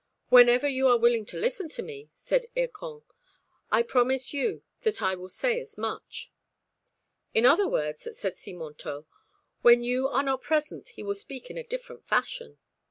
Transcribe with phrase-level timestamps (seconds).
[0.29, 3.03] "Whenever you are willing to listen to me," said Hircan,
[3.71, 6.31] "I promise you that I will say as much."
[7.35, 9.05] "In other words," said Simontault,
[9.61, 12.57] "when you are not present, he will speak in a different fashion."